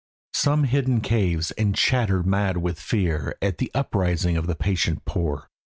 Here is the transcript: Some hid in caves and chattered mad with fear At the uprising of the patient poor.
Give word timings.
Some 0.33 0.63
hid 0.63 0.87
in 0.87 1.01
caves 1.01 1.51
and 1.59 1.75
chattered 1.75 2.25
mad 2.25 2.57
with 2.57 2.79
fear 2.79 3.35
At 3.39 3.59
the 3.59 3.69
uprising 3.75 4.35
of 4.35 4.47
the 4.47 4.55
patient 4.55 5.05
poor. 5.05 5.47